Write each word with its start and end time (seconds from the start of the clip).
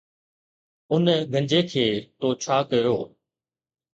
ان 0.93 1.03
گنجي 1.31 1.61
کي 1.71 1.85
تو 2.19 2.27
ڇا 2.41 2.57
ڪيو؟ 2.69 2.97